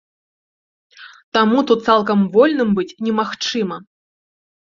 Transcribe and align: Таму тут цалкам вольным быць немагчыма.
Таму 1.37 1.59
тут 1.73 1.79
цалкам 1.89 2.19
вольным 2.37 2.73
быць 2.81 2.89
немагчыма. 3.09 3.77